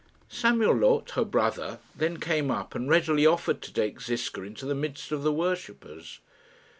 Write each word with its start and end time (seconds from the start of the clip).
Samuel 0.29 0.77
Loth, 0.77 1.11
her 1.11 1.23
brother, 1.23 1.77
then 1.95 2.19
came 2.19 2.49
up 2.49 2.73
and 2.73 2.89
readily 2.89 3.23
offered 3.23 3.61
to 3.61 3.71
take 3.71 4.01
Ziska 4.01 4.41
into 4.41 4.65
the 4.65 4.73
midst 4.73 5.11
of 5.11 5.21
the 5.21 5.31
worshippers. 5.31 6.21